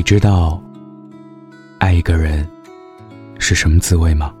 [0.00, 0.58] 你知道
[1.78, 2.48] 爱一个人
[3.38, 4.32] 是什么滋味吗？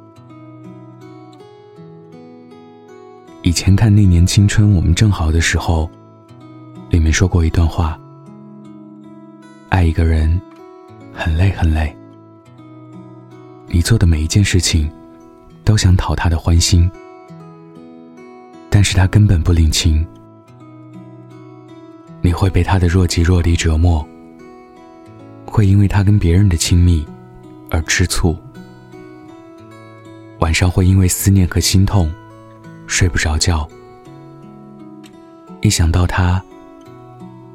[3.42, 5.84] 以前看《那年青春我们正好的时候》，
[6.90, 8.00] 里面说过一段话：
[9.68, 10.40] 爱一个人
[11.12, 11.94] 很累很累，
[13.66, 14.90] 你做的每一件事情
[15.62, 16.90] 都想讨他的欢心，
[18.70, 20.06] 但是他根本不领情。
[22.22, 24.02] 你会被他的若即若离折磨，
[25.50, 27.04] 会因为他跟别人的亲密
[27.70, 28.36] 而吃醋，
[30.38, 32.10] 晚上会因为思念和心痛
[32.86, 33.68] 睡不着觉，
[35.60, 36.40] 一想到他，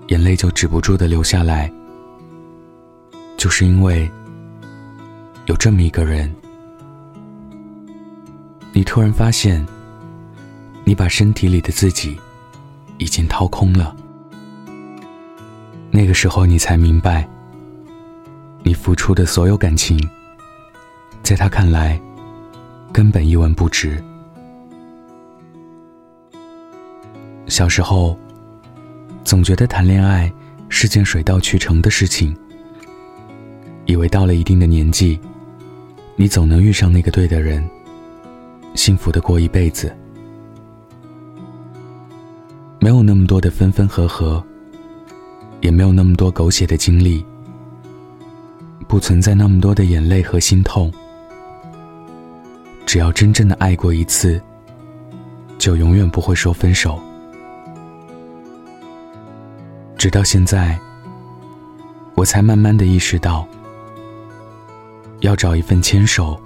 [0.10, 1.72] 眼泪就止不住的流下来，
[3.38, 4.12] 就是因为
[5.46, 6.30] 有这么一个人，
[8.74, 9.66] 你突然发现，
[10.84, 12.20] 你把身体里的自己
[12.98, 13.96] 已经掏空了。
[15.92, 17.28] 那个时候，你才明白，
[18.68, 19.96] 你付出的所有感情，
[21.22, 22.02] 在他看来，
[22.92, 24.04] 根本一文不值。
[27.46, 28.18] 小时候，
[29.24, 30.34] 总觉得谈恋爱
[30.68, 32.36] 是件水到渠成的事情，
[33.86, 35.20] 以为到了一定的年纪，
[36.16, 37.64] 你总能遇上那个对的人，
[38.74, 39.96] 幸福的过一辈子，
[42.80, 44.44] 没有那么多的分分合合。
[45.62, 47.26] 也没有那么多狗血的经历，
[48.88, 50.92] 不存在那么多的眼泪和心痛。
[52.86, 54.42] 只要真正的爱过一次，
[55.58, 57.00] 就永远不会说分手。
[59.98, 60.80] 直到现在，
[62.14, 63.48] 我才慢慢的意识到，
[65.22, 66.40] 要找一份牵手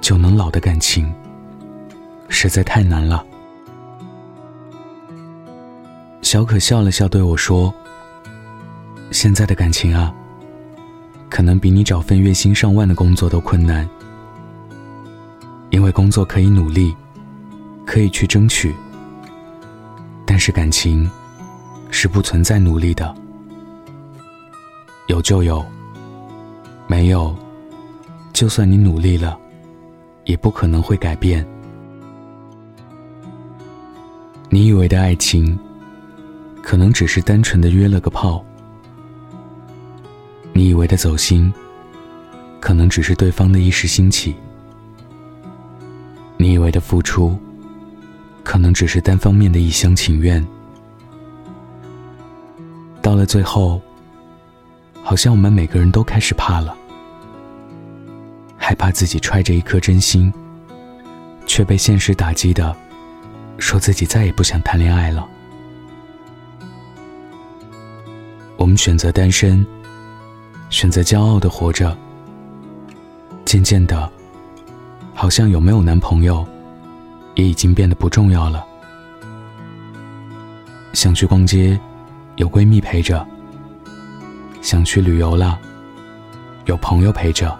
[0.00, 1.12] 就能老的感情，
[2.28, 3.24] 实在太难了。
[6.22, 7.72] 小可笑了笑，对我说。
[9.12, 10.12] 现在的感情啊，
[11.36, 13.86] 可能比你找份月薪上万的工作都困难，
[15.68, 16.96] 因为工作可以努力，
[17.84, 18.74] 可以去争取，
[20.24, 21.06] 但是感情
[21.90, 23.14] 是不存在努力的，
[25.08, 25.62] 有就有，
[26.86, 27.36] 没有，
[28.32, 29.38] 就算你努力了，
[30.24, 31.46] 也不可能会改变。
[34.48, 35.58] 你以为的爱情，
[36.62, 38.42] 可能只是单纯的约了个炮。
[40.56, 41.52] 你以为的走心，
[42.60, 44.32] 可能只是对方的一时兴起；
[46.38, 47.38] 你以为的付出，
[48.42, 50.42] 可能只是单方面的一厢情愿。
[53.02, 53.82] 到了最后，
[55.02, 56.74] 好像我们每个人都开始怕了，
[58.56, 60.32] 害怕自己揣着一颗真心，
[61.46, 62.74] 却被现实打击的，
[63.58, 65.28] 说自己再也不想谈恋爱了。
[68.56, 69.62] 我们选择单身。
[70.68, 71.96] 选择骄傲的活着，
[73.44, 74.10] 渐渐的，
[75.14, 76.46] 好像有没有男朋友，
[77.34, 78.64] 也已经变得不重要了。
[80.92, 81.78] 想去逛街，
[82.36, 83.24] 有闺蜜陪着；
[84.60, 85.58] 想去旅游了，
[86.64, 87.56] 有朋友陪着。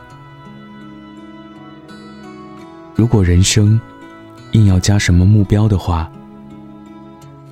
[2.95, 3.81] 如果人生
[4.53, 6.11] 硬要加什么目标的话，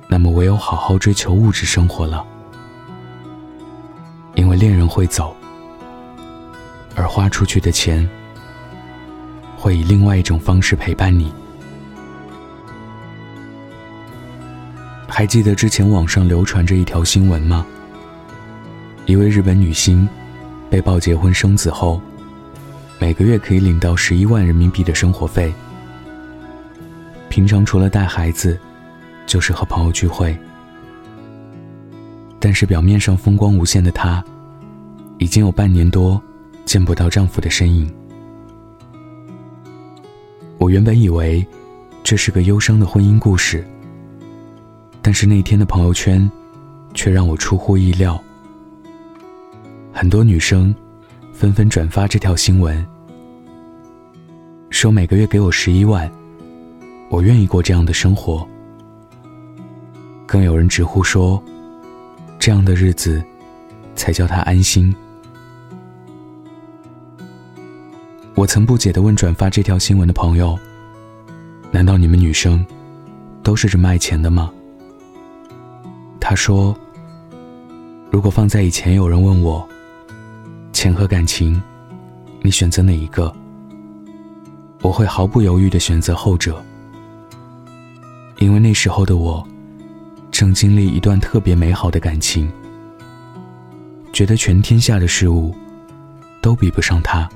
[0.07, 2.25] 那么唯有好好追求物质生活了，
[4.35, 5.35] 因为恋人会走。
[6.95, 8.07] 而花出去的钱，
[9.57, 11.31] 会以另外一种方式陪伴你。
[15.07, 17.65] 还记得之前网上流传着一条新闻吗？
[19.05, 20.07] 一位日本女星
[20.69, 22.01] 被曝结婚生子后，
[22.99, 25.53] 每个月可以领到十一万人民币的生活费。
[27.29, 28.59] 平常除了带孩子，
[29.27, 30.37] 就是和朋友聚会。
[32.39, 34.23] 但是表面上风光无限的她，
[35.17, 36.21] 已经有半年多。
[36.65, 37.89] 见不到丈夫的身影，
[40.57, 41.45] 我原本以为
[42.03, 43.65] 这是个忧伤的婚姻故事，
[45.01, 46.29] 但是那天的朋友圈
[46.93, 48.21] 却让我出乎意料。
[49.93, 50.75] 很多女生
[51.31, 52.85] 纷纷转发这条新闻，
[54.71, 56.11] 说每个月给我十一万，
[57.09, 58.45] 我愿意过这样的生活。
[60.25, 61.41] 更有人直呼说，
[62.39, 63.23] 这样的日子
[63.95, 64.93] 才叫她安心。
[68.35, 70.59] 我曾不解地问转发这条新闻的朋友
[71.71, 72.63] ：“难道你们女生
[73.41, 74.51] 都是这么爱钱的吗？”
[76.19, 76.75] 他说
[78.11, 79.65] ：“如果放在以前，有人问我，
[80.73, 81.61] 钱和感情，
[82.41, 83.33] 你选择哪一个？
[84.81, 86.61] 我会毫不犹豫地选择后者，
[88.39, 89.47] 因为那时候的我
[90.29, 92.51] 正经历一段特别美好的感情，
[94.11, 95.55] 觉得全天下的事物
[96.41, 97.29] 都比不上他。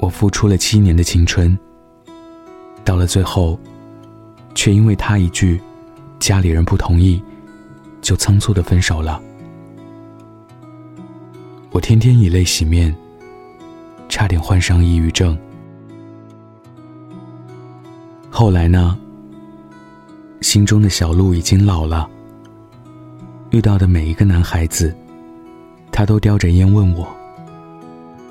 [0.00, 1.56] 我付出了七年的青春，
[2.82, 3.60] 到了最后，
[4.54, 5.60] 却因为他一句
[6.18, 7.22] “家里人不同意”，
[8.00, 9.20] 就仓促的分手了。
[11.70, 12.96] 我天天以泪洗面，
[14.08, 15.38] 差点患上抑郁症。
[18.30, 18.96] 后来呢？
[20.40, 22.08] 心中的小鹿已经老了，
[23.50, 24.96] 遇到的每一个男孩子，
[25.92, 27.06] 他都叼着烟问我：“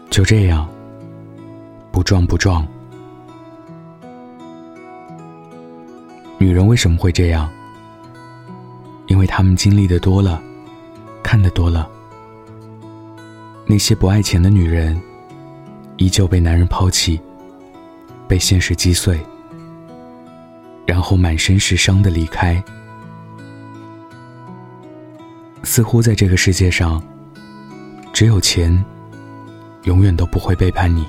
[0.09, 0.67] 就这样，
[1.99, 2.65] 不撞不撞？”
[6.39, 7.49] 女人为什么会这样？
[9.07, 10.41] 因为她们经历的多了，
[11.21, 11.89] 看得多了。
[13.65, 14.97] 那些不爱钱的女人，
[15.97, 17.19] 依旧被男人抛弃，
[18.29, 19.19] 被现实击碎。
[20.85, 22.63] 然后满身是伤的离开。
[25.63, 27.03] 似乎在这个世界上，
[28.13, 28.85] 只有钱，
[29.83, 31.05] 永远都不会背叛你。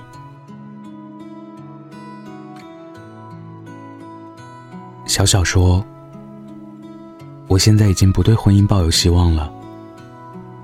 [5.20, 5.84] 小小说
[7.46, 9.52] ：“我现在已经不对婚姻抱有希望了，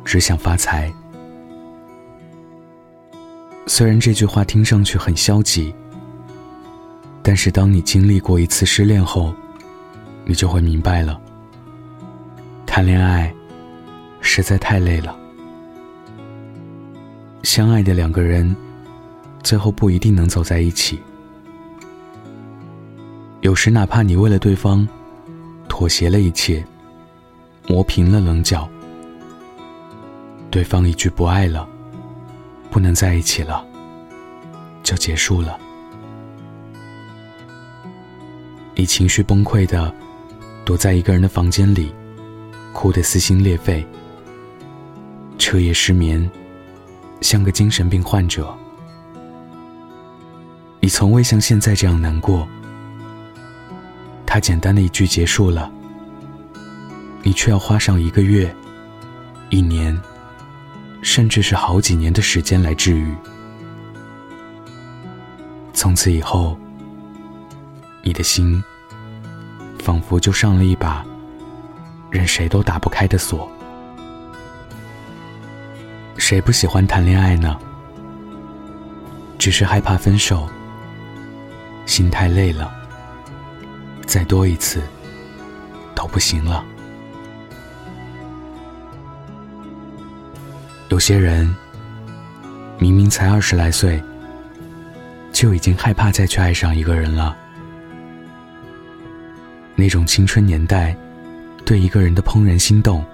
[0.03, 0.91] 只想发财。”
[3.69, 5.75] 虽然这句话听上去很消极。
[7.23, 9.35] 但是，当你经历过一次失恋后，
[10.25, 11.21] 你就会明白了。
[12.65, 13.31] 谈恋爱
[14.23, 15.15] 实在太累了。
[17.43, 18.57] 相爱的两个人，
[19.43, 20.99] 最后不一定能走在一起。
[23.47, 24.87] 有时，哪怕你为了对方
[25.69, 26.67] 妥协了一切，
[27.69, 28.69] 磨平了棱角，
[30.51, 31.65] 对方一句不爱了，
[32.73, 33.65] 不能在一起了，
[34.83, 35.57] 就结束了。
[38.75, 39.95] 你情绪崩溃的
[40.65, 41.95] 躲在一个人的房间里，
[42.73, 43.87] 哭得撕心裂肺，
[45.39, 46.29] 彻夜失眠，
[47.21, 48.53] 像个精神病患者。
[50.81, 52.45] 你从未像现在这样难过。
[54.37, 55.73] 他简单的一句结束了，
[57.23, 58.55] 你却要花上一个月、
[59.49, 59.99] 一年，
[61.01, 63.15] 甚至是好几年的时间来治愈。
[65.73, 66.55] 从此以后。
[68.03, 68.63] 你的心，
[69.79, 71.03] 仿佛就上了一把
[72.11, 73.51] 任谁都打不开的锁。
[76.19, 77.57] 谁不喜欢谈恋爱呢？
[79.39, 80.47] 只是害怕分手，
[81.87, 82.76] 心太累了，
[84.07, 84.81] 再多一次
[85.95, 86.65] 都不行了。
[90.89, 91.55] 有些人
[92.79, 94.03] 明明才二十来岁，
[95.33, 97.37] 就已经害怕再去爱上一个人了。
[99.75, 100.97] 那种青春年代
[101.65, 103.05] 对一个人的怦然心动，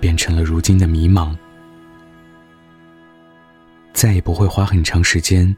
[0.00, 1.36] 变成了如今的迷茫。
[3.92, 5.54] 再也不会花很长时间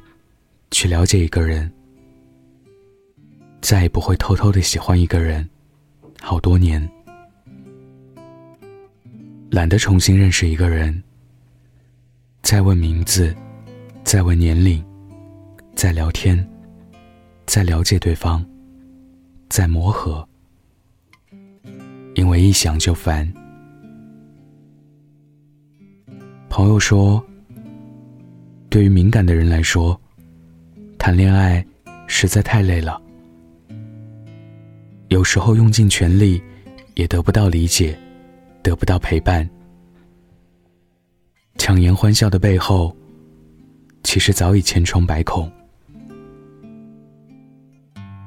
[0.72, 1.72] 去了解一个人，
[3.62, 5.48] 再也不会偷偷的喜欢一个人
[6.20, 6.86] 好多年，
[9.50, 11.02] 懒得重新认识一个人，
[12.42, 13.34] 再问名字，
[14.04, 14.84] 再问年龄，
[15.74, 16.46] 再聊天，
[17.46, 18.44] 再了解对方。
[19.48, 20.26] 再磨合，
[22.14, 23.30] 因为一想就烦。
[26.48, 27.22] 朋友说，
[28.70, 30.00] 对于敏感的人来说，
[30.98, 31.62] 谈恋爱
[32.06, 32.98] 实在太累了。
[35.12, 36.42] 有时候用尽全力，
[36.94, 37.94] 也得不到理解，
[38.62, 39.46] 得不到陪伴。
[41.58, 42.96] 强颜欢笑的背后，
[44.02, 45.52] 其实早已千疮百孔。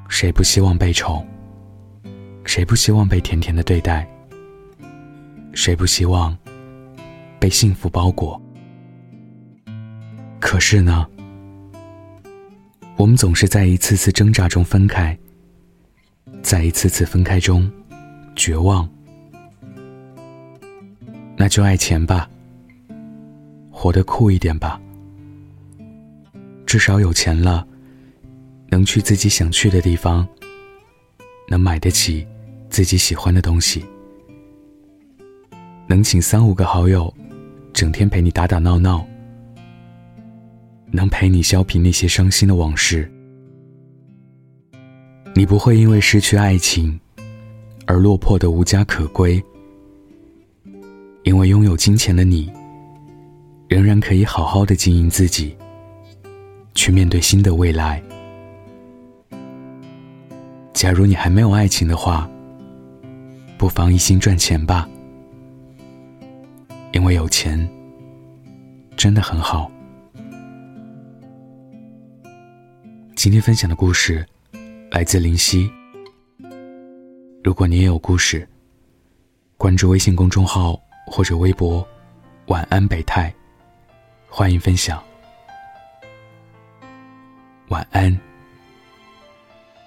[0.08, 1.26] 谁不希望被宠？
[2.44, 4.08] 谁不希望被甜甜的对待？
[5.54, 6.38] 谁不希望
[7.40, 8.40] 被幸福包裹？
[10.38, 11.04] 可是呢，
[12.96, 15.18] 我们总是在一次次挣扎中分开，
[16.46, 17.68] 在一次次分开中
[18.36, 18.88] 绝望。
[21.36, 22.30] 那就爱钱吧，
[23.68, 24.80] 活得酷一点吧，
[26.64, 27.66] 至少有钱了。
[28.68, 30.24] 能去自己想去的地方，
[31.48, 32.24] 能买得起
[32.70, 33.84] 自己喜欢的东西，
[35.88, 37.12] 能请三五个好友
[37.72, 39.04] 整天陪你打打闹闹，
[40.92, 43.12] 能陪你消平那些伤心的往事。
[45.36, 46.98] 你不会因为失去爱情
[47.84, 49.42] 而落魄的无家可归，
[51.24, 52.50] 因为拥有金钱的你，
[53.68, 55.54] 仍然可以好好的经营自己，
[56.74, 58.02] 去面对新的未来。
[60.72, 62.26] 假如你还没有爱情的话，
[63.58, 64.88] 不妨一心赚钱吧。
[66.92, 67.68] 因为有钱，
[68.96, 69.70] 真的很好。
[73.14, 74.26] 今天分享的故事
[74.96, 75.70] 来自林夕。
[77.44, 78.48] 如果你也有故事，
[79.58, 80.74] 关注微信公众号
[81.06, 81.86] 或者微博
[82.48, 83.30] “晚安北泰”，
[84.26, 85.04] 欢迎分享。
[87.68, 88.18] 晚安，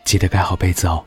[0.06, 1.04] 记得盖好被子哦。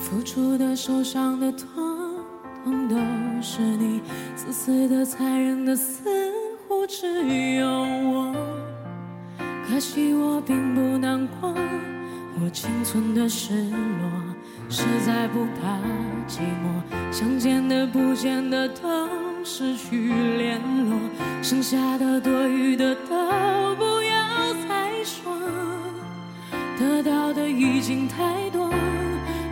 [0.00, 1.85] 付出的、受伤的、痛。
[2.88, 2.96] 都
[3.40, 4.00] 是你，
[4.34, 6.32] 自私的、残忍的，似
[6.66, 7.06] 乎只
[7.56, 8.34] 有我。
[9.68, 11.54] 可惜我并不难过，
[12.40, 14.10] 我仅存的失落，
[14.68, 15.78] 实在不怕
[16.28, 17.12] 寂寞。
[17.12, 19.08] 想见的、不见的都
[19.44, 20.98] 失去联络，
[21.42, 25.32] 剩下的、多余的都不要再说。
[26.78, 28.70] 得到的已经太多，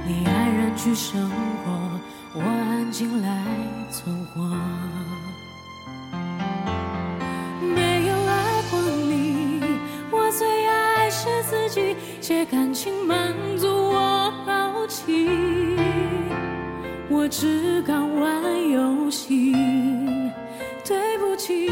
[0.06, 1.90] 你安然去生活。
[2.36, 3.44] 我安静来
[3.92, 4.42] 存活，
[7.62, 9.62] 没有爱过你，
[10.10, 15.28] 我最爱是自己，借感情满足我好奇，
[17.08, 19.52] 我只敢玩游戏，
[20.84, 21.70] 对不起，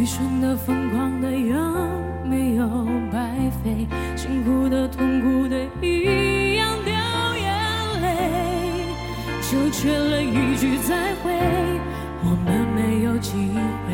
[0.00, 1.54] 愚蠢的、疯狂的，有
[2.24, 2.66] 没有
[3.12, 3.86] 白费？
[4.16, 6.94] 辛苦的、痛苦的，一样掉
[7.36, 7.52] 眼
[8.00, 8.86] 泪，
[9.42, 11.30] 就缺了一句再会。
[12.24, 13.50] 我们没有机
[13.84, 13.92] 会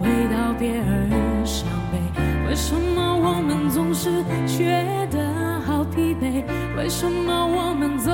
[0.00, 1.96] 为道别而伤悲，
[2.46, 6.44] 为什么我们总是觉得好疲惫？
[6.76, 8.12] 为什么我们走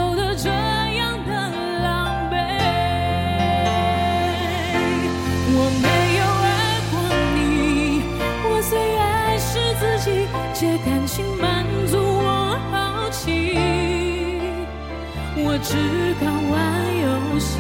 [15.57, 15.73] 我只
[16.21, 16.61] 敢玩
[17.01, 17.57] 游戏，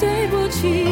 [0.00, 0.88] 对不起，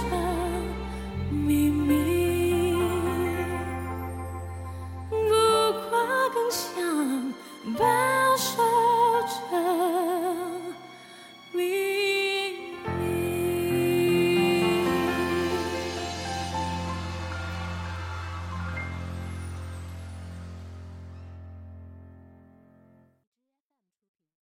[0.00, 0.31] much.